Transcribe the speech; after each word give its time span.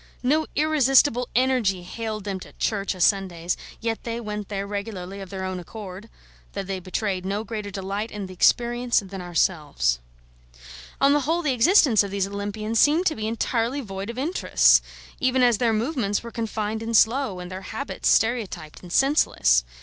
No 0.23 0.47
irresistible 0.55 1.29
Energy 1.35 1.83
haled 1.83 2.23
them 2.23 2.39
to 2.39 2.53
church 2.53 2.95
o' 2.95 2.97
Sundays; 2.97 3.55
yet 3.81 4.03
they 4.03 4.19
went 4.19 4.49
there 4.49 4.65
regularly 4.65 5.19
of 5.21 5.29
their 5.29 5.43
own 5.43 5.59
accord, 5.59 6.09
though 6.53 6.63
they 6.63 6.79
betrayed 6.79 7.23
no 7.23 7.43
greater 7.43 7.69
delight 7.69 8.09
in 8.09 8.25
the 8.25 8.33
experience 8.33 8.99
than 9.05 9.21
ourselves. 9.21 9.99
On 10.99 11.13
the 11.13 11.19
whole, 11.19 11.43
the 11.43 11.53
existence 11.53 12.01
of 12.01 12.09
these 12.09 12.25
Olympians 12.25 12.79
seemed 12.79 13.05
to 13.05 13.15
be 13.15 13.27
entirely 13.27 13.79
void 13.79 14.09
of 14.09 14.17
interests, 14.17 14.81
even 15.19 15.43
as 15.43 15.59
their 15.59 15.71
movements 15.71 16.23
were 16.23 16.31
confined 16.31 16.81
and 16.81 16.97
slow, 16.97 17.39
and 17.39 17.51
their 17.51 17.61
habits 17.61 18.09
stereotyped 18.09 18.81
and 18.81 18.91
senseless. 18.91 19.63